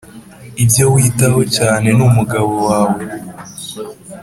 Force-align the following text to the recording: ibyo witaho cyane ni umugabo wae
ibyo 0.63 0.83
witaho 0.93 1.41
cyane 1.55 1.87
ni 1.95 2.03
umugabo 2.09 2.51
wae 2.67 2.95